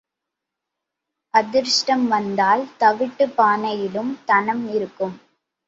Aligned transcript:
அதிர்ஷ்டம் 1.33 2.07
வந்தால் 2.07 2.63
தவிட்டுப் 2.79 3.35
பானையிலும் 3.37 4.11
தனம் 4.25 4.65
இருக்கும். 4.73 5.15